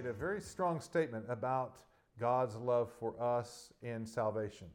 [0.00, 1.72] Made a very strong statement about
[2.18, 4.68] God's love for us in salvation.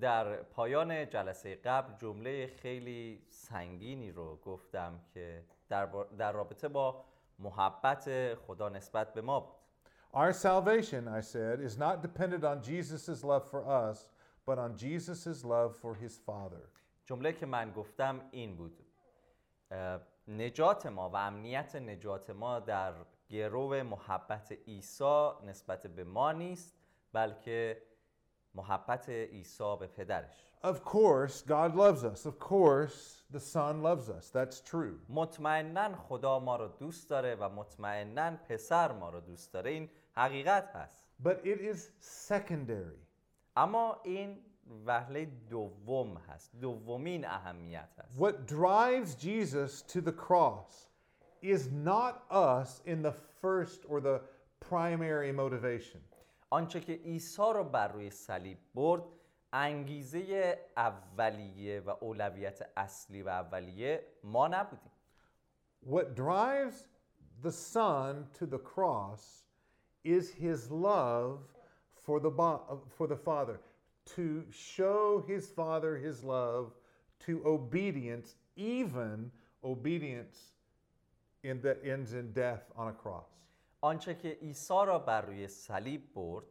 [0.00, 5.88] در پایان جلسه قبل جمله خیلی سنگینی رو گفتم که در,
[6.18, 7.04] در رابطه با
[7.38, 9.54] محبت خدا نسبت به ما بود.
[10.14, 14.08] Our salvation, I said, is not dependent on Jesus' love for us,
[14.46, 16.68] but on Jesus' love for his Father.
[17.06, 18.78] جمله که من گفتم این بود
[20.28, 22.94] نجات ما و امنیت نجات ما در
[23.32, 26.74] گرو محبت عیسی نسبت به ما نیست
[27.12, 27.82] بلکه
[28.54, 32.24] محبت عیسی به پدرش Of course, God loves us.
[32.24, 34.30] Of course, the Son loves us.
[34.30, 34.98] That's true.
[35.08, 40.76] مطمئنا خدا ما رو دوست داره و مطمئنا پسر ما رو دوست داره این حقیقت
[40.76, 41.78] هست But it is
[42.28, 43.06] secondary.
[43.56, 44.38] اما این
[44.86, 50.91] وهله دوم هست دومین اهمیت هست What drives Jesus to the cross
[51.41, 54.21] is not us in the first or the
[54.59, 56.01] primary motivation.
[56.51, 59.03] آنچه که عیسی رو بر روی صلیب برد
[59.53, 64.91] انگیزه اولیه و اولویت اصلی و اولیه ما نبودیم
[65.85, 66.87] What drives
[67.41, 69.45] the Son to the cross
[70.03, 71.39] is his love
[71.93, 73.59] for the, bo- for the Father,
[74.15, 76.73] to show his Father his love
[77.19, 79.31] to obedience, even
[79.63, 80.37] obedience
[81.44, 83.28] in that ends in death on a cross.
[83.80, 86.44] آنچه که عیسی را بر روی صلیب برد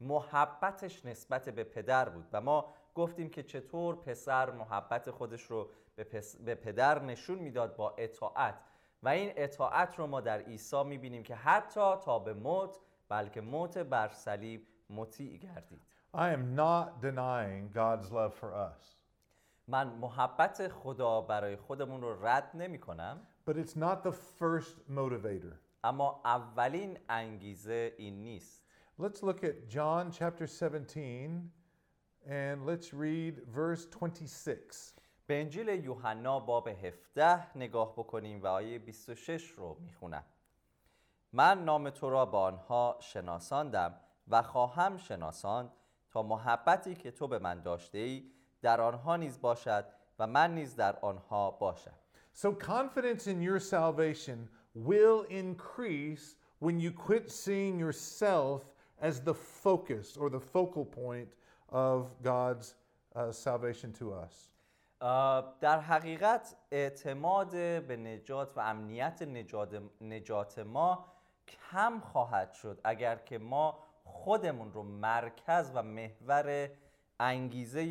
[0.00, 2.26] محبتش نسبت به پدر بود.
[2.32, 7.76] و ما گفتیم که چطور پسر محبت خودش رو به, پس- به پدر نشون می‌داد
[7.76, 8.54] با اطاعت.
[9.02, 13.78] و این اطاعت رو ما در عیسی می‌بینیم که حتی تا به موت بلکه موت
[13.78, 15.82] بر صلیب مطیع گردید.
[16.14, 18.96] I am not denying God's love for us,
[19.68, 25.56] من محبت خدا برای خودمون رو رد نمی کنم but it's not the first motivator.
[25.84, 28.62] اما اولین انگیزه این نیست
[28.98, 31.50] Let's look at John chapter 17
[32.26, 34.92] and let's read verse 26.
[35.26, 40.24] به انجیل یوحنا باب 17 نگاه بکنیم و آیه 26 رو می‌خونم
[41.32, 45.72] من نام تو را با آنها شناساندم و خواهم شناساند
[46.10, 48.30] تا محبتی که تو به من داشته ای
[48.62, 49.84] در آنها نیز باشد
[50.18, 51.98] و من نیز در آنها باشم
[52.35, 58.63] So, confidence in your salvation will increase when you quit seeing yourself
[59.01, 61.27] as the focus or the focal point
[61.69, 62.75] of God's
[63.15, 64.47] uh, salvation to us.
[65.03, 67.49] آه، در حقیقت اعتماد
[67.87, 71.05] به نجات و امنیت نجات, نجات ما
[71.47, 76.69] کم خواهد شد اگر که ما خودمون رو مرکز و محور
[77.19, 77.83] انگیزه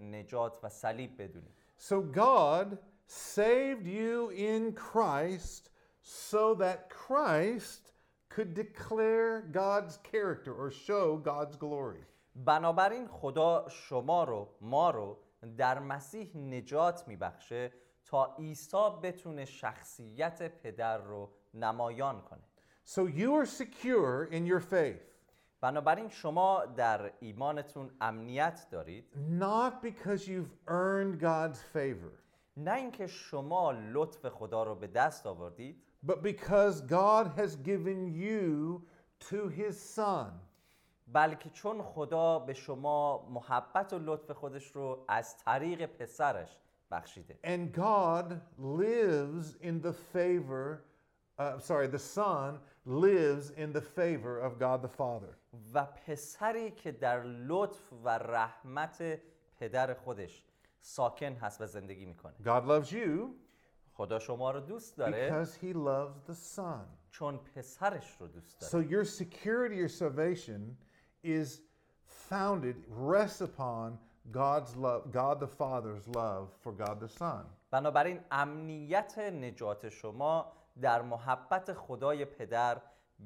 [0.00, 2.78] نجات و صلیب بدونیم So, God
[3.10, 5.70] saved you in Christ
[6.02, 7.92] so that Christ
[8.28, 12.04] could declare God's character or show God's glory.
[12.34, 15.18] بنابراین خدا شما رو ما رو
[15.56, 17.72] در مسیح نجات میبخشه
[18.04, 22.42] تا عیسی بتونه شخصیت پدر رو نمایان کنه
[22.84, 25.02] So, you are secure in your faith.
[25.60, 29.04] بنابراین شما در ایمانتون امنیت دارید
[29.40, 32.12] Not because you've earned God's favor,
[32.57, 38.81] نه اینکه شما لطف خدا رو به دست آوردید but because God has given you
[39.29, 40.31] to His Son.
[41.07, 46.57] بلکه چون خدا به شما محبت و لطف خودش رو از طریق پسرش
[46.91, 50.83] بخشیده And God lives in the favor,
[51.39, 55.37] uh, sorry, the Son lives in the favor of God the Father.
[55.73, 59.19] و پسری که در لطف و رحمت
[59.59, 60.43] پدر خودش
[60.81, 63.27] ساکن هست و زندگی می‌کنه God loves you,
[63.93, 66.85] خدا شما رو دوست داره because he loves the Son.
[67.11, 70.77] چون پسرش رو دوست داره So your security, your salvation
[71.23, 71.61] is
[72.29, 73.97] founded, rests upon
[74.31, 77.45] God's love, God the Father's love for God the Son.
[77.71, 80.51] بنابراین امنیت نجات شما
[80.81, 82.81] در محبت خدای پدر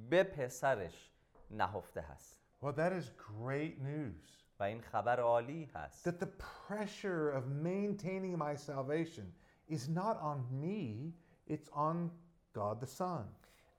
[0.10, 1.12] به پسرش
[1.52, 4.45] نهفته هست Well, that is great news.
[4.60, 6.30] و این خبر عالی هست That the
[6.68, 9.26] pressure of maintaining my salvation
[9.70, 11.14] is not on me,
[11.48, 12.12] it's on
[12.54, 13.26] God the Son.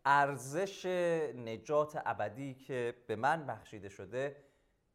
[0.05, 0.87] ارزش
[1.37, 4.37] نجات ابدی که به من بخشیده شده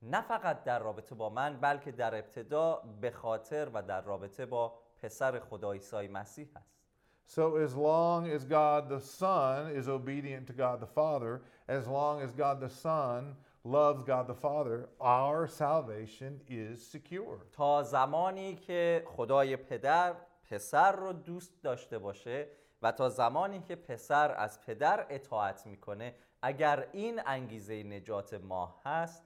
[0.02, 4.80] نه فقط در رابطه با من بلکه در ابتدا به خاطر و در رابطه با
[5.02, 6.82] پسر خدا عیسی مسیح هست
[7.28, 12.22] So, as long as God the Son is obedient to God the Father, as long
[12.22, 17.39] as God the Son loves God the Father, our salvation is secure.
[17.53, 20.15] تا زمانی که خدای پدر
[20.51, 22.49] پسر رو دوست داشته باشه
[22.83, 29.23] و تا زمانی که پسر از پدر اطاعت میکنه اگر این انگیزه نجات ما هست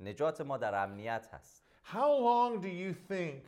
[0.00, 3.42] نجات ما در امنیت هست How long do you think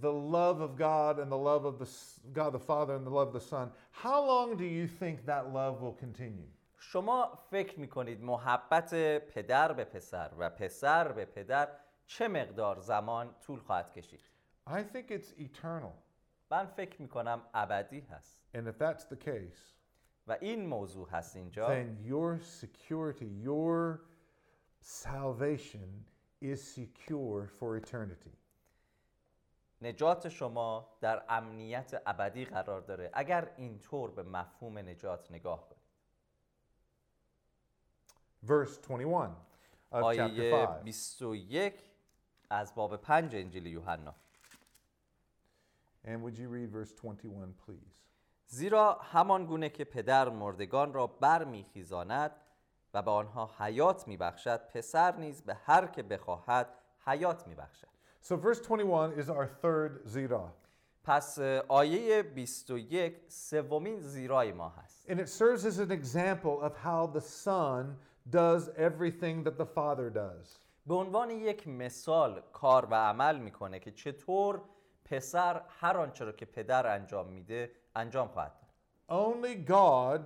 [0.00, 3.10] the love of God and the love of the S- God the Father and the
[3.10, 3.70] love of the Son,
[4.04, 6.50] how long do you think that love will continue?
[6.77, 11.69] شما فکر می‌کنید محبت پدر به پسر و پسر به پدر
[12.05, 14.21] چه مقدار زمان طول خواهد کشید
[14.69, 15.93] I think it's eternal.
[16.51, 19.73] من فکر می‌کنم ابدی هست And if that's the case,
[20.27, 23.99] و این موضوع هست اینجا then your security, your
[24.81, 26.05] salvation
[26.41, 28.37] is secure for eternity.
[29.81, 35.76] نجات شما در امنیت ابدی قرار داره اگر اینطور به مفهوم نجات نگاه کنید
[38.43, 39.35] Verse 21
[39.91, 40.83] of chapter آیه 5.
[40.83, 41.73] 21
[42.49, 44.15] از باب 5 انجیل یوحنا
[46.05, 47.93] And would you read verse 21, please?
[48.47, 52.31] زیرا همان گونه که پدر مردگان را برمیخیزاند
[52.93, 56.67] و به آنها حیات میبخشد پسر نیز به هر که بخواهد
[57.05, 57.87] حیات میبخشد
[58.21, 60.51] So, verse 21 is our third zirah.
[61.03, 67.07] پس آیه 21 سومین زیرای ما هست And it serves as an example of how
[67.19, 67.97] the Son
[68.31, 70.59] does everything that the Father does.
[70.85, 74.61] به عنوان یک مثال کار و عمل می‌کنه که چطور
[75.05, 78.67] پسر هر آنچه را که پدر انجام میده انجام خواهد داد
[79.09, 80.21] Only God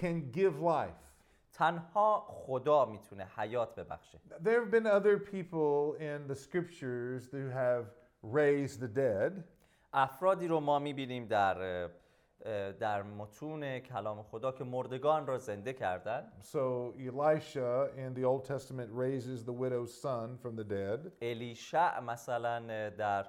[0.00, 1.02] can give life.
[1.52, 7.84] تنها خدا می‌تونه حیات ببخشه There have been other people in the scriptures who have
[8.22, 9.32] raised the dead.
[9.92, 11.88] افرادی رو ما می‌بینیم در
[12.80, 18.90] در متون کلام خدا که مردگان را زنده کردن So Elisha in the Old Testament
[18.92, 21.12] raises the widow's son from the dead.
[21.20, 23.26] الیشع مثلا در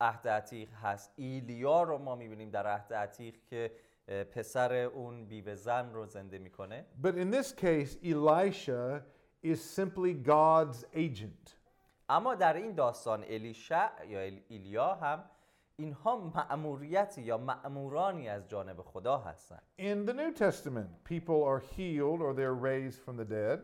[0.00, 3.72] عهد عتیق هست ایلیا رو ما می‌بینیم در عهد عتیق که
[4.06, 9.02] پسر اون بیوه زن رو زنده می‌کنه But in this case, Elisha
[9.42, 11.56] is simply God's agent.
[12.08, 15.24] اما در این داستان الیشع یا ایلیا هم
[15.75, 22.21] اینها مأموریتی یا مأمورانی از جانب خدا هستند In the New Testament, people are healed
[22.21, 23.59] or they're raised from the dead.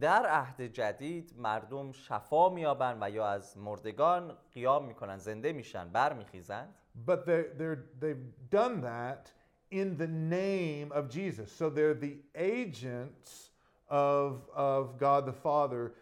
[0.00, 6.74] در عهد جدید مردم شفا میابن و یا از مردگان قیام میکنن زنده میشن برمیخیزند
[7.06, 9.32] But they're, they're, they've done that
[9.70, 11.50] in the name of Jesus.
[11.50, 13.50] So they're the agents
[13.88, 15.94] of, of God the Father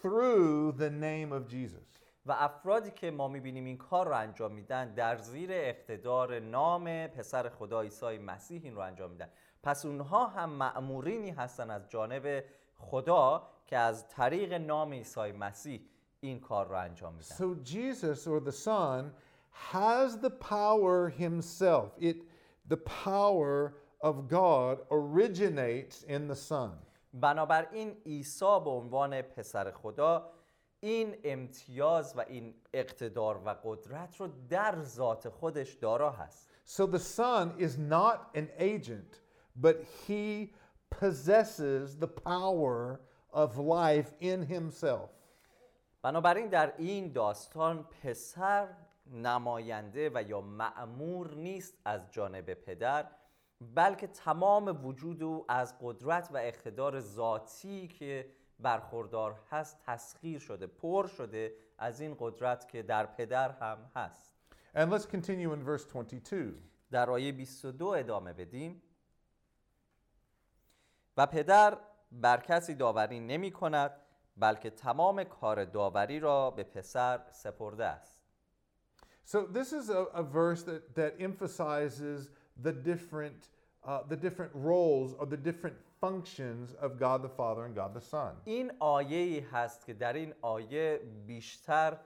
[0.00, 1.86] through the name of Jesus.
[2.25, 7.49] و افرادی که ما می‌بینیم این کار رو انجام میدن در زیر اقتدار نام پسر
[7.49, 9.29] خدا عیسی مسیح این رو انجام میدن
[9.63, 12.43] پس اونها هم مأمورینی هستن از جانب
[12.75, 15.81] خدا که از طریق نام عیسی مسیح
[16.19, 19.11] این کار رو انجام میدن So Jesus or the Son
[19.51, 21.91] has the power himself.
[21.99, 22.17] It,
[22.67, 26.71] the power of God originates in the Son.
[27.13, 30.31] بنابراین عیسی به عنوان پسر خدا
[30.83, 36.99] این امتیاز و این اقتدار و قدرت رو در ذات خودش دارا هست So the
[36.99, 39.19] Son is not an agent,
[39.55, 39.75] but
[40.07, 40.53] he
[40.89, 43.01] possesses the power
[43.33, 45.09] of life in himself.
[46.01, 48.67] بنابراین در این داستان پسر
[49.11, 53.07] نماینده و یا معمور نیست از جانب پدر
[53.75, 58.25] بلکه تمام وجود او از قدرت و اقتدار ذاتی که
[58.61, 64.35] برخوردار هست تسخیر شده پر شده از این قدرت که در پدر هم هست.
[64.75, 66.53] And let's continue in verse 22.
[66.91, 68.81] در آیه 22 ادامه بدیم.
[71.17, 71.77] و پدر
[72.11, 73.91] بر کسی داوری نمی کند
[74.37, 78.21] بلکه تمام کار داوری را به پسر سپرده است.
[79.25, 83.49] So this is a, a verse that, that emphasizes the different,
[83.84, 88.00] uh, the different roles or the different functions of God the Father and God the
[88.00, 88.34] Son.
[88.44, 91.98] این آیه ای هست که در این آیه بیشتر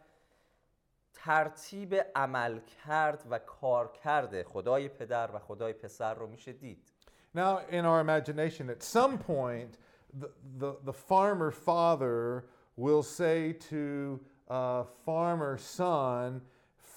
[1.15, 6.93] ترتیب عمل کرد و کار کرده خدای پدر و خدای پسر رو میشه دید
[7.33, 9.79] Now, in our imagination, at some point,
[10.19, 16.43] the, the, the farmer father will say to uh, farmer son,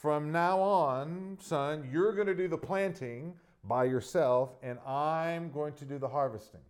[0.04, 3.36] From now on, son, you're going to do the planting
[3.69, 6.65] by yourself, and I'm going to do the harvesting.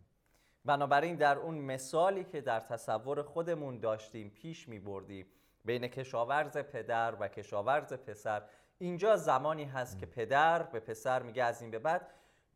[0.65, 5.27] بنابراین در اون مثالی که در تصور خودمون داشتیم پیش می بردیم
[5.65, 8.43] بین کشاورز پدر و کشاورز پسر
[8.79, 12.07] اینجا زمانی هست که پدر به پسر میگه از این به بعد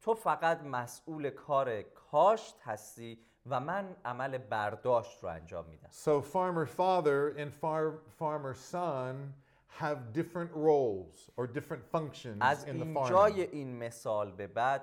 [0.00, 6.66] تو فقط مسئول کار کاشت هستی و من عمل برداشت رو انجام میدم So, farmer
[6.66, 9.34] father and far, farmer son
[9.79, 13.53] have different roles or different functions از in the اینجای farming.
[13.53, 14.81] این مثال به بعد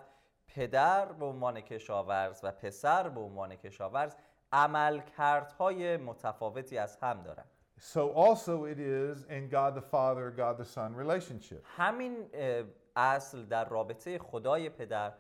[0.49, 4.15] پدر به عنوان کشاورز و پسر به عنوان کشاورز
[4.53, 7.45] عملکردهای متفاوتی از هم دارن
[7.81, 11.63] So, also, it is in God the Father, God the Son relationship.
[11.77, 12.65] همین اه،
[12.97, 15.13] اصل در رابطه خدای پدر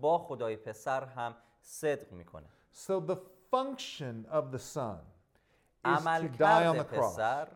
[0.00, 2.46] با خدای پسر هم صدق میکنه
[2.86, 3.16] So, the
[3.54, 4.98] function of the Son
[5.84, 7.12] is to die on عملکرد the cross.
[7.12, 7.48] پسر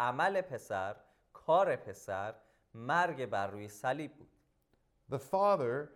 [0.00, 0.96] عمل پسر
[1.32, 2.34] کار پسر
[2.74, 4.28] مرگ بر روی صلیب بود
[5.10, 5.92] The Father,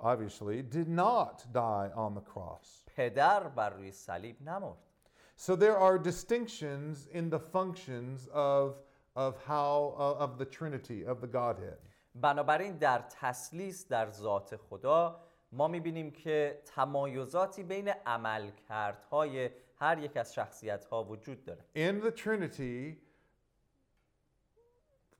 [0.00, 2.84] obviously, did not die on the cross.
[2.96, 4.78] پدر بر روی صلیب نمرد
[5.36, 8.76] So, there are distinctions in the functions of,
[9.16, 11.78] of how, of the Trinity, of the Godhead.
[12.14, 15.20] بنابراین در تسلیس در ذات خدا
[15.52, 23.03] ما می‌بینیم که تمایزاتی بین عملکردهای هر یک از شخصیتها وجود داره In the Trinity,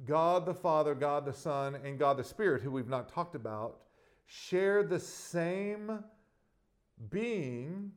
[0.05, 3.81] God the Father, God the Son, and God the Spirit, who we've not talked about,
[4.27, 6.03] share the same
[7.11, 7.93] being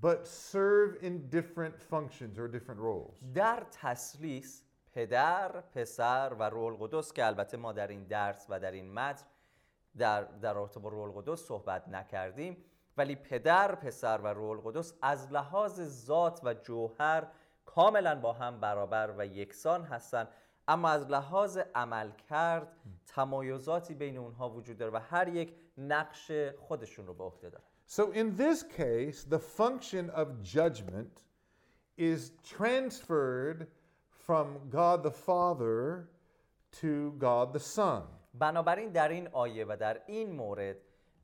[0.00, 3.18] but serve in different functions or different roles.
[3.34, 8.70] در تسلیس پدر، پسر و روح القدس که البته ما در این درس و در
[8.70, 9.26] این متن
[9.96, 12.64] در در رابطه با روح القدس صحبت نکردیم
[12.96, 17.26] ولی پدر، پسر و روح القدس از لحاظ ذات و جوهر
[17.64, 20.28] کاملا با هم برابر و یکسان هستند
[20.68, 22.68] اما از لحاظ عمل کرد
[23.06, 28.10] تمایزاتی بین اونها وجود داره و هر یک نقش خودشون رو به عهده داره So,
[28.12, 31.24] in this case, the function of judgment
[31.98, 33.66] is transferred
[34.08, 36.08] from God the Father
[36.80, 38.02] to God the Son.
[38.34, 40.76] بنابراین در این آیه و در این مورد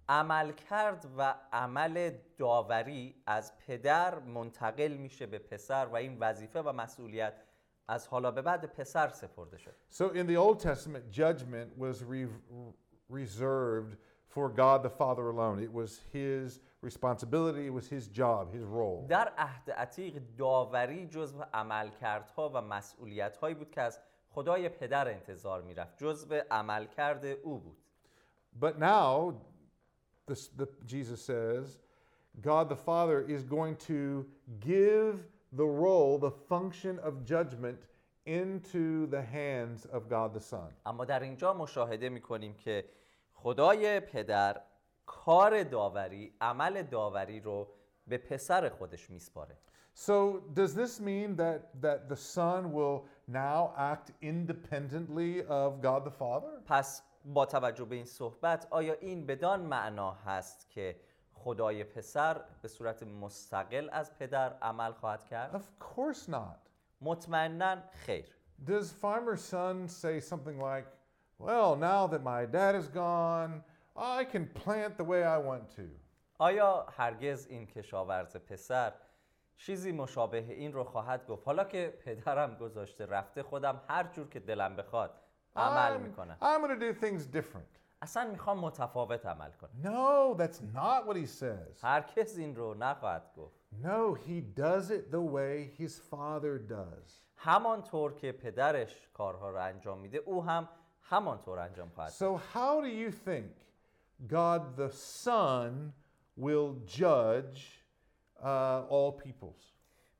[0.09, 6.73] عمل کرد و عمل داوری از پدر منتقل میشه به پسر و این وظیفه و
[6.73, 7.35] مسئولیت
[7.88, 12.28] از حالا به بعد پسر سپرده شد So in the Old Testament, judgment was re-
[13.10, 13.98] reserved
[14.34, 15.60] for God the Father alone.
[15.60, 19.06] It was his responsibility, it was his job, his role.
[19.10, 24.00] در عهد عتیق داوری جزو عملکردها و مسئولیتهایی بود که از
[24.30, 27.78] خدای پدر انتظار میرفت جزو عملکرد او بود
[28.60, 29.34] But now,
[30.28, 31.80] this, the, Jesus says,
[32.42, 34.25] God the Father is going to
[34.60, 37.80] give the role, the function of judgment
[38.25, 40.74] into the hands of God the Son.
[40.86, 42.86] اما در اینجا مشاهده میکنیم که
[43.34, 44.62] خدای پدر
[45.06, 47.68] کار داوری عمل داوری رو
[48.08, 49.58] به پسر خودش میسپاره
[49.96, 56.12] So, does this mean that, that the Son will now act independently of God the
[56.12, 56.62] Father?
[56.66, 60.96] پس با توجه به این صحبت آیا این بدان معنا هست که
[61.49, 66.69] خدای پسر به صورت مستقل از پدر عمل خواهد کرد؟ Of course not.
[67.00, 68.37] مطمئنا خیر
[68.67, 70.87] Does Farmer Son say something like,
[71.38, 73.62] Well, now that my dad is gone,
[73.97, 75.83] I can plant the way I want to?
[76.38, 78.93] آیا هرگز این کشاورز پسر
[79.57, 84.40] چیزی مشابه این رو خواهد گفت حالا که پدرم گذاشته رفته خودم هر جور که
[84.40, 85.11] دلم بخواد
[85.57, 87.78] عمل I'm, می‌کنم I'm going to do things different.
[88.02, 91.83] اصلا می‌خوام متفاوت عمل کنم No, that's not what he says.
[91.85, 97.23] هرکس این رو نخواهد گفت No, he does it the way his father does.
[97.37, 100.69] همانطور که پدرش کارها رو انجام میده او هم
[101.02, 102.11] همانطور انجام خواهد.
[102.12, 103.50] So, how do you think
[104.28, 104.90] God the
[105.25, 105.93] Son
[106.37, 107.59] will judge
[108.43, 109.64] uh, all peoples?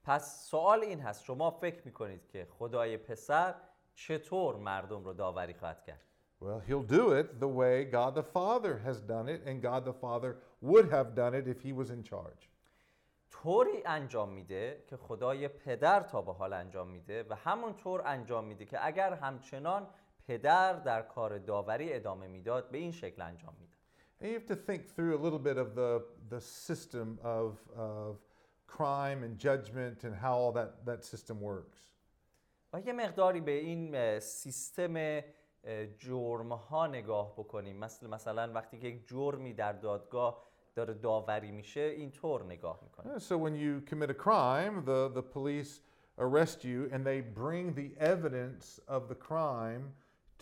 [0.04, 3.54] پس سوال این هست شما فکر می‌کنید که خدای پسر
[3.94, 6.00] چطور مردم رو داوری خواهد کرد
[6.39, 9.93] Well, he'll do it the way God the Father has done it, and God the
[9.93, 12.50] Father would have done it if he was in charge.
[13.32, 18.65] طوری انجام میده که خدای پدر تا به حال انجام میده و همونطور انجام میده
[18.65, 19.88] که اگر همچنان
[20.27, 23.74] پدر در کار داوری ادامه میداد به این شکل انجام میداد
[24.22, 28.20] And you have to think through a little bit of the, the system of, of
[28.67, 31.91] crime and judgment and how all that, that system works.
[32.74, 35.22] و یه مقداری به این اه، سیستم اه،
[35.99, 37.77] جرم ها نگاه بکنیم.
[37.77, 43.37] مثل مثلا وقتی که یک جرمی در دادگاه داره داوری میشه اینطور نگاه می‌کنه So
[43.37, 45.81] when you commit a crime, the, the police
[46.19, 49.85] arrest you and they bring the evidence of the crime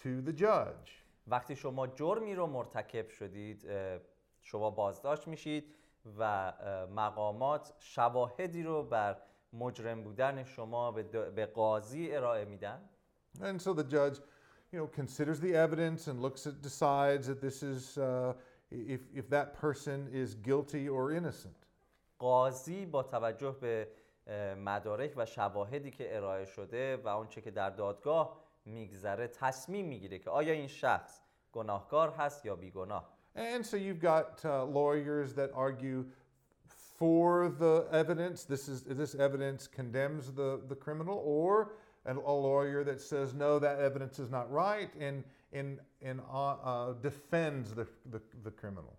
[0.03, 1.05] to the judge.
[1.29, 3.67] وقتی شما جرمی رو مرتکب شدید
[4.43, 5.75] شما بازداشت میشید
[6.19, 6.53] و
[6.95, 9.17] مقامات شواهدی رو بر
[9.53, 12.89] مجرم بودن شما به به قاضی ارائه میدن.
[13.41, 14.19] And so the judge,
[14.72, 18.34] you know, considers the evidence and looks at, decides that this is, uh,
[18.72, 21.56] if, if that person is guilty or innocent.
[22.20, 23.88] قاضی با توجه به
[24.28, 30.20] اه، مدارک و شواهدی که ارائه شده و آنچه که در دادگاه میگذره تصمیم میگیره
[30.20, 35.51] که آیا این شخص گناهکار هست یا بیگناه And so you've got uh, lawyers that
[35.54, 36.06] argue
[36.98, 38.44] for the evidence.
[38.44, 41.68] This is this evidence condemns the, the criminal, or an,
[42.07, 46.93] a lawyer that says no, that evidence is not right, and and and uh, uh,
[47.03, 48.97] defends the, the the criminal.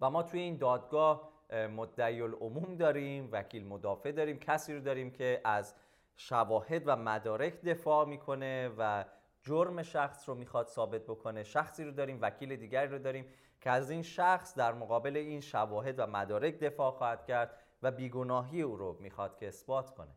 [0.00, 5.10] و ما توی این دادگاه اه، مدعی العموم داریم وکیل مدافع داریم کسی رو داریم
[5.10, 5.74] که از
[6.16, 9.04] شواهد و مدارک دفاع می‌کنه و
[9.42, 13.26] جرم شخص رو می‌خواد ثابت بکنه شخصی رو داریم وکیل دیگری رو داریم
[13.60, 18.62] که از این شخص در مقابل این شواهد و مدارک دفاع خواهد کرد و بیگناهی
[18.62, 20.14] او رو می‌خواد که اثبات کنه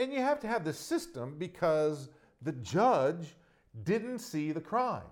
[0.00, 2.08] And you have to have the system because
[2.42, 3.36] the judge
[3.84, 5.10] didn't see the crime.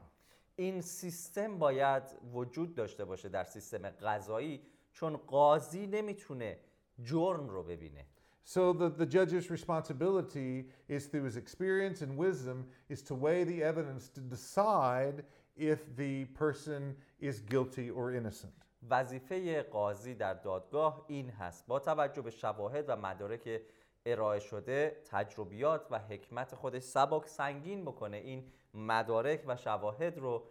[0.56, 4.60] این سیستم باید وجود داشته باشه در سیستم قضایی
[4.92, 6.58] چون قاضی نمیتونه
[7.02, 8.06] جرم رو ببینه
[8.46, 13.62] So the, the judge's responsibility is through his experience and wisdom is to weigh the
[13.62, 15.24] evidence to decide
[15.56, 18.52] if the person is guilty or innocent.
[18.90, 23.60] وظیفه قاضی در دادگاه این هست با توجه به شواهد و مدارک
[24.05, 28.17] ارائه شده تجربیات و حکمت خودش سبک سنگین بکنه.
[28.17, 30.43] این مدارک و شواهد رو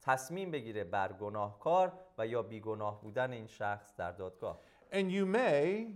[0.00, 4.60] تصمیم بگیره بر گناهکار و یا بیگناه بودن این شخص در دادگاه.
[4.92, 5.86] And you may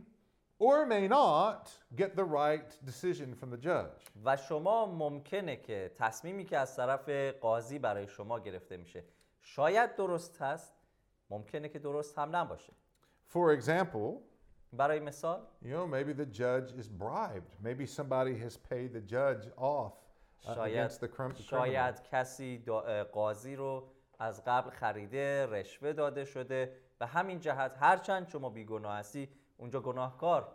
[0.58, 4.10] or may not get the right decision from the judge.
[4.24, 7.08] و شما ممکنه که تصمیمی که از طرف
[7.40, 9.04] قاضی برای شما گرفته میشه
[9.40, 10.74] شاید درست هست
[11.30, 12.72] ممکنه که درست هم نباشه.
[13.32, 14.29] For example,
[14.72, 17.52] برای مثال you know, maybe the judge is bribed.
[17.64, 19.92] Maybe somebody has paid the judge off
[20.44, 21.42] uh, شاید against the crim- criminal.
[21.42, 22.64] شاید کسی
[23.12, 29.28] قاضی رو از قبل خریده رشوه داده شده و همین جهت هرچند شما بیگناه هستی
[29.56, 30.48] اونجا گناهکار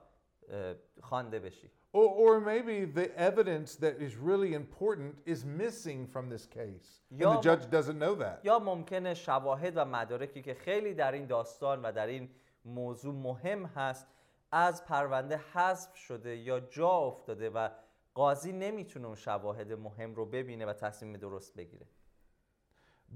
[0.49, 6.25] اه، خوانده بشی Or, or maybe the evidence that is really important is missing from
[6.29, 6.87] this case.
[7.11, 8.39] And the judge doesn't know that.
[8.43, 12.29] یا ممکنه شواهد و مدارکی که خیلی در این داستان و در این
[12.65, 14.07] موضوع مهم هست
[14.51, 17.69] از پرونده حذف شده یا جا افتاده و
[18.13, 21.87] قاضی نمی‌تونه اون شواهد مهم رو ببینه و تصمیم درست بگیره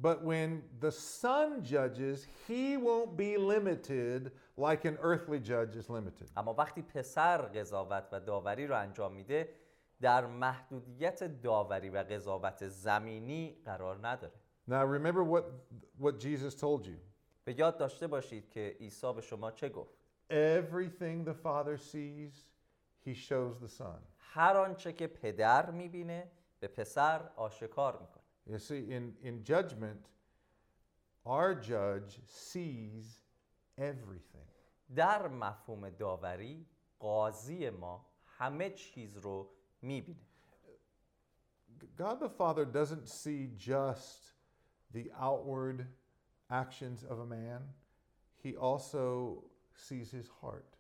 [0.02, 6.32] But when the son judges, he won't be limited like an earthly judge is limited.
[6.38, 9.50] اما وقتی پسر قضاوت و داوری رو انجام میده
[10.02, 14.34] در محدودیت داوری و قضاوت زمینی قرار نداره
[14.70, 15.46] Now remember what,
[15.98, 17.00] what Jesus told you.
[17.46, 19.94] به یاد داشته باشید که عیسی به شما چه گفت
[20.30, 22.46] Everything the Father sees,
[23.06, 24.02] he shows the Son.
[24.18, 30.10] هر آنچه که پدر می‌بینه به پسر آشکار می‌کنه You see, in, in judgment,
[31.26, 33.06] our judge sees
[33.78, 34.50] everything.
[34.96, 36.66] در مفهوم داوری
[37.00, 39.50] قاضی ما همه چیز رو
[39.82, 40.20] می‌بینه
[41.98, 44.34] God the Father doesn't see just
[44.94, 45.88] the outward
[46.51, 47.63] actions of a man,
[48.43, 49.43] he also
[49.77, 50.77] sees his heart.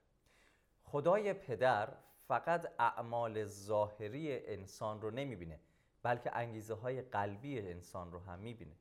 [0.85, 1.88] خدای پدر
[2.28, 5.61] فقط اعمال ظاهری انسان رو نمیبینه
[6.02, 8.74] بلکه انگیزه های قلبی انسان رو هم میبینه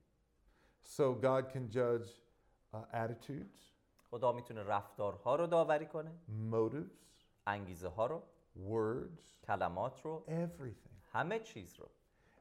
[0.83, 2.07] So God can judge
[2.73, 3.59] uh, attitudes,
[4.11, 6.11] خدا میتونه رفتارها رو داوری کنه
[6.51, 6.97] motives,
[7.47, 8.21] انگیزه ها رو
[8.69, 11.13] words, کلمات رو everything.
[11.13, 11.89] همه چیز رو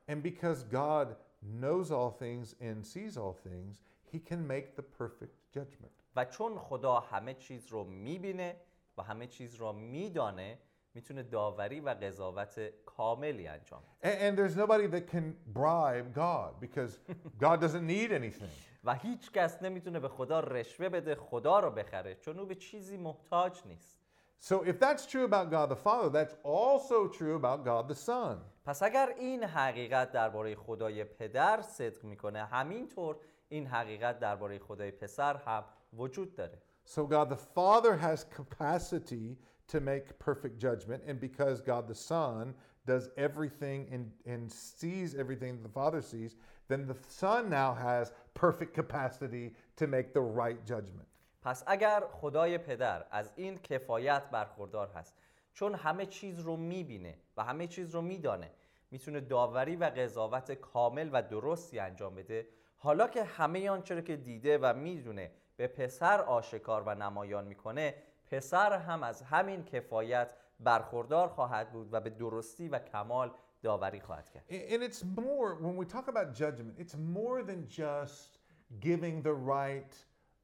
[0.08, 1.16] And because God
[1.60, 3.80] knows all things and sees all things,
[4.11, 5.91] he can make the perfect judgment.
[6.15, 8.55] و چون خدا همه چیز رو می‌بینه
[8.97, 10.57] و همه چیز رو میدانه
[10.93, 14.11] می‌تونه داوری و قضاوت کاملی انجام بده.
[14.11, 16.91] And, and there's nobody that can bribe God because
[17.39, 18.49] God doesn't need anything.
[18.83, 22.97] و هیچ کس نمی‌تونه به خدا رشوه بده خدا رو بخره چون او به چیزی
[22.97, 23.97] محتاج نیست
[24.39, 28.37] So if that's true about God the Father, that's also true about God the Son.
[28.65, 33.17] پس اگر این حقیقت درباره خدای پدر صدق می‌کنه همینطور
[33.49, 39.81] این حقیقت درباره خدای پسر هم وجود داره So God the Father has capacity to
[39.81, 42.55] make perfect judgment, and because God the Son
[42.85, 46.37] does everything and, and sees everything the Father sees,
[46.69, 51.07] then the Son now has perfect capacity to make the right judgment.
[51.41, 55.15] پس اگر خدای پدر از این کفایت برخوردار هست
[55.53, 58.51] چون همه چیز رو می‌بینه و همه چیز رو میدانه
[58.91, 64.15] می‌تونه داوری و قضاوت کامل و درستی انجام بده حالا که همه آنچه رو که
[64.15, 67.95] دیده و می‌دونه به پسر آشکار و نمایان می‌کنه
[68.27, 74.29] پسر هم از همین کفایت برخوردار خواهد بود و به درستی و کمال داوری خواهد
[74.29, 78.39] کرد And it's more, when we talk about judgment, it's more than just
[78.79, 79.93] giving the right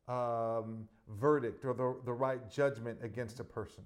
[0.07, 3.83] um, verdict or the, the right judgment against a person.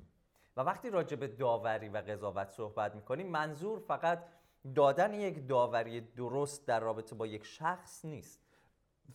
[0.58, 4.24] و وقتی راجع به داوری و قضاوت صحبت می‌کنیم منظور فقط
[4.76, 8.40] دادن یک داوری درست در رابطه با یک شخص نیست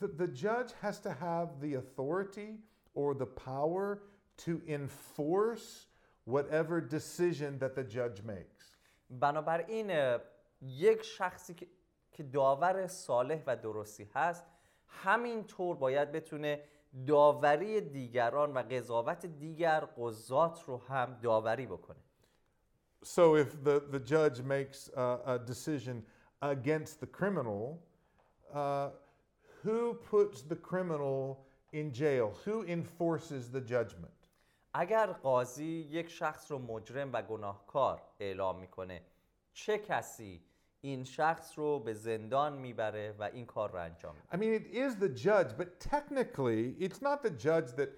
[0.00, 2.50] The, the judge has to have the authority
[2.94, 4.02] or the power
[4.44, 5.86] to enforce
[6.24, 8.76] whatever decision that the judge makes.
[9.10, 10.18] بنابراین
[10.62, 11.66] یک شخصی که
[12.12, 14.44] که داور صالح و درستی هست
[14.86, 16.64] همینطور باید بتونه
[17.06, 22.01] داوری دیگران و قضاوت دیگر قضات رو هم داوری بکنه
[23.03, 26.03] So if the, the judge makes a, a decision
[26.41, 27.81] against the criminal,
[28.53, 28.89] uh,
[29.63, 32.37] who puts the criminal in jail?
[32.45, 34.11] Who enforces the judgment?
[34.73, 39.01] اگر قاضی یک شخص رو مجرم و گناهکار اعلام میکنه
[39.53, 40.41] چه کسی
[40.81, 44.75] این شخص رو به زندان میبره و این کار رو انجام میده I mean, it
[44.75, 47.89] is the judge, but technically, it's not the judge that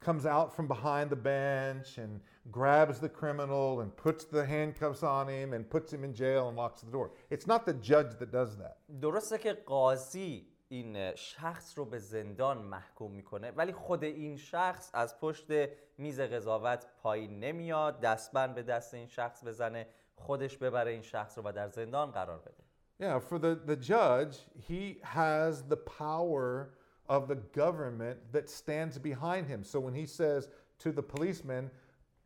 [0.00, 5.28] comes out from behind the bench and grabs the criminal and puts the handcuffs on
[5.28, 7.10] him and puts him in jail and locks the door.
[7.30, 8.76] It's not the judge that does that.
[9.00, 15.20] درسته که قاضی این شخص رو به زندان محکوم میکنه ولی خود این شخص از
[15.20, 15.46] پشت
[15.98, 21.44] میز قضاوت پایین نمیاد دستبند به دست این شخص بزنه خودش ببره این شخص رو
[21.46, 22.64] و در زندان قرار بده
[23.00, 24.36] Yeah, for the, the judge,
[24.68, 26.70] he has the power
[27.08, 29.62] of the government that stands behind him.
[29.62, 31.70] So when he says to the policeman,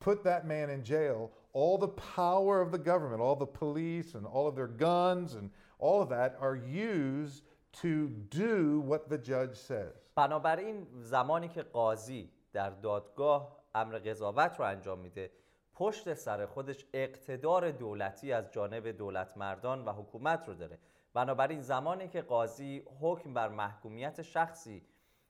[0.00, 4.24] put that man in jail, all the power of the government, all the police and
[4.26, 9.56] all of their guns and all of that are used to do what the judge
[9.56, 9.92] says.
[10.16, 15.30] بنابراین زمانی که قاضی در دادگاه امر قضاوت رو انجام میده
[15.74, 20.78] پشت سر خودش اقتدار دولتی از جانب دولت مردان و حکومت رو داره
[21.13, 24.86] بنابراین زمانی که قاضی حکم بر محکومیت شخصی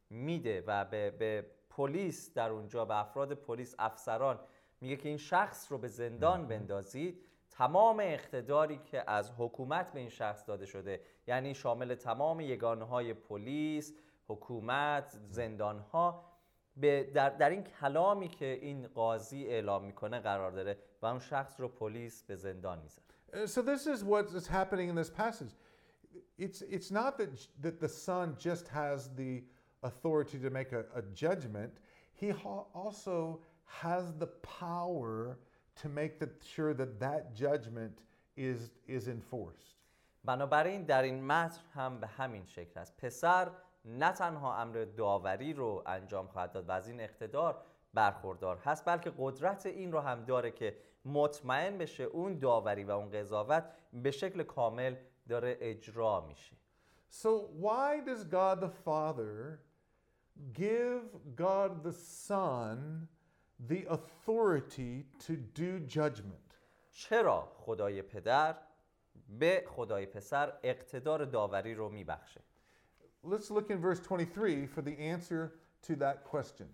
[0.09, 4.39] میده و به, به پلیس در اونجا به افراد پلیس افسران
[4.81, 10.09] میگه که این شخص رو به زندان بندازید تمام اقتداری که از حکومت به این
[10.09, 13.93] شخص داده شده یعنی شامل تمام یگانه های پلیس
[14.27, 16.33] حکومت زندان ها
[16.77, 21.59] به در, در این کلامی که این قاضی اعلام می‌کنه قرار داره و اون شخص
[21.59, 22.81] رو پلیس به زندان
[23.33, 25.53] Uh, So this is what is happening in this passage.
[26.45, 29.33] It's, it's not that, j- that the son just has the
[29.89, 31.73] authority to make a, a judgment.
[32.21, 33.39] He ha- also
[33.83, 34.27] has the
[34.61, 35.37] power
[35.81, 37.95] to make the, sure that that judgment
[38.35, 39.69] is, is enforced.
[40.25, 43.51] بنابراین در این متن هم به همین شکل است پسر
[43.85, 47.61] نه تنها امر داوری رو انجام خواهد داد و از این اقتدار
[47.93, 53.09] برخوردار هست بلکه قدرت این رو هم داره که مطمئن بشه اون داوری و اون
[53.09, 54.95] قضاوت به شکل کامل
[55.27, 56.57] داره اجرا میشه
[57.09, 57.29] So
[57.65, 59.59] why does God the Father
[60.53, 61.03] give
[61.35, 61.93] God the
[62.27, 63.07] Son
[63.59, 66.57] the authority to do judgment?
[66.91, 68.57] چرا خدای پدر
[69.29, 72.41] به خدای پسر اقتدار داوری رو میبخشه
[73.23, 75.53] Let's look in verse 23 for the answer
[75.87, 76.67] to that question.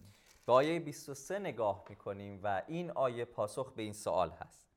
[0.45, 4.67] به آیه 23 نگاه می‌کنیم و این آیه پاسخ به این سوال هست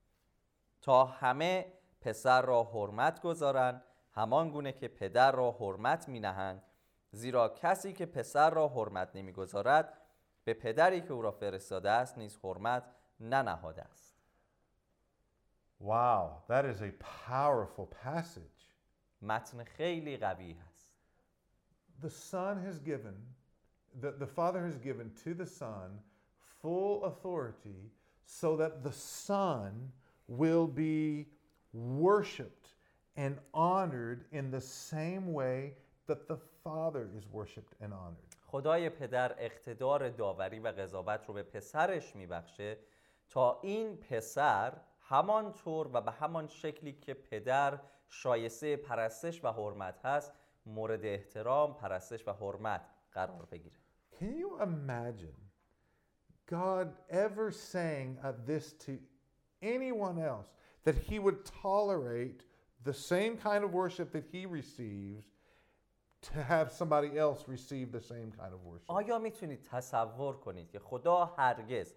[0.81, 6.63] تا همه پسر را حرمت گذارند همان گونه که پدر را حرمت می نهند
[7.11, 9.99] زیرا کسی که پسر را حرمت نمی‌گذارد
[10.45, 12.85] به پدری که او را فرستاده است نیز حرمت
[13.21, 14.13] ننهاده است.
[15.81, 16.93] Wow, that is a
[17.29, 18.73] powerful passage.
[19.23, 20.93] متن خیلی قوی هست
[22.03, 23.17] The Son has given,
[24.01, 26.01] the, the Father has given to the Son
[26.61, 27.93] full authority
[28.25, 29.93] so that the Son
[30.27, 31.32] will be
[31.73, 32.69] worshiped
[33.17, 35.75] and honored in the same way
[36.07, 38.33] that the Father is worshiped and honored.
[38.47, 42.79] خدای پدر اقتدار داوری و قضاوت رو به پسرش میبخشه
[43.29, 50.33] تا این پسر همانطور و به همان شکلی که پدر شایسته پرستش و حرمت هست
[50.67, 52.81] مورد احترام پرستش و حرمت
[53.13, 53.77] قرار بگیره
[54.21, 55.39] Can you imagine
[56.47, 58.93] God ever saying uh, this to
[59.63, 60.49] anyone else
[60.86, 62.44] that he would tolerate
[62.84, 65.26] the same kind of worship that he receives
[66.22, 68.88] to have somebody else receive the same kind of worship?
[68.88, 71.94] آیا میتونید تصور کنید که خدا هرگز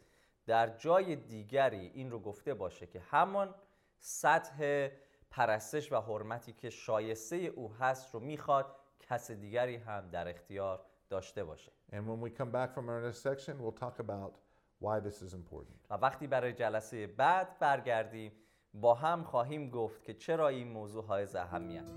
[0.47, 3.55] در جای دیگری این رو گفته باشه که همان
[3.99, 4.89] سطح
[5.31, 11.45] پرستش و حرمتی که شایسته او هست رو میخواد کس دیگری هم در اختیار داشته
[11.45, 14.33] باشه And when we come back from our next section, we'll talk about
[14.81, 15.87] why this is important.
[15.91, 18.33] و وقتی برای جلسه بعد برگردیم
[18.82, 21.92] با هم خواهیم گفت که چرا این موضوع های اهمیت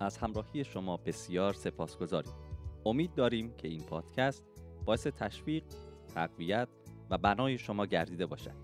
[0.00, 2.32] از همراهی شما بسیار سپاسگزاریم.
[2.86, 4.44] امید داریم که این پادکست
[4.84, 5.64] باعث تشویق
[6.14, 6.68] تقویت
[7.10, 8.54] و بنای شما گردیده باشد.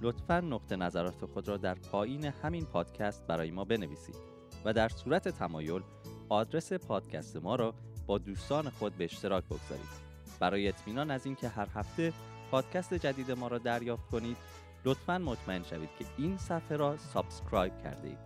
[0.00, 4.16] لطفا نقطه نظرات خود را در پایین همین پادکست برای ما بنویسید
[4.64, 5.82] و در صورت تمایل
[6.28, 7.74] آدرس پادکست ما را
[8.06, 10.04] با دوستان خود به اشتراک بگذارید.
[10.40, 12.12] برای اطمینان از اینکه هر هفته
[12.50, 14.36] پادکست جدید ما را دریافت کنید
[14.84, 18.18] لطفا مطمئن شوید که این صفحه را subscribe کرده اید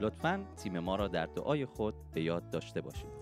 [0.00, 3.17] لطفا تیم ما را در دعای خود به یاد داشته باشید.